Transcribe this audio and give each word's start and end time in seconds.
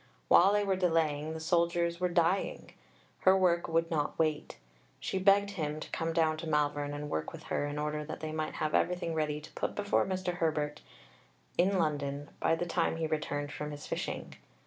While 0.29 0.51
they 0.53 0.63
were 0.63 0.75
delaying, 0.75 1.33
the 1.33 1.39
soldiers 1.39 1.99
were 1.99 2.09
dying. 2.09 2.71
Her 3.19 3.37
work 3.37 3.67
would 3.67 3.91
not 3.91 4.17
wait. 4.17 4.57
She 4.99 5.19
begged 5.19 5.51
him 5.51 5.79
to 5.79 5.91
come 5.91 6.11
down 6.11 6.37
to 6.37 6.47
Malvern 6.49 6.91
and 6.95 7.07
work 7.07 7.31
with 7.31 7.43
her 7.43 7.67
in 7.67 7.77
order 7.77 8.03
that 8.05 8.19
they 8.19 8.31
might 8.31 8.55
have 8.55 8.73
everything 8.73 9.13
ready 9.13 9.39
to 9.39 9.51
put 9.53 9.75
before 9.75 10.07
Mr. 10.07 10.37
Herbert 10.37 10.81
in 11.55 11.77
London 11.77 12.29
by 12.39 12.55
the 12.55 12.65
time 12.65 12.97
he 12.97 13.05
returned 13.05 13.51
from 13.51 13.69
his 13.69 13.85
fishing. 13.85 14.33